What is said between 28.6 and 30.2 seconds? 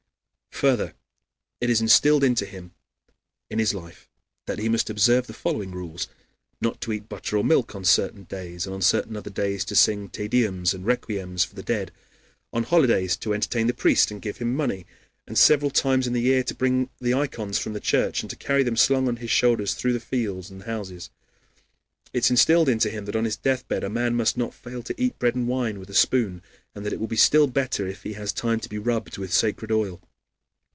be rubbed with sacred oil.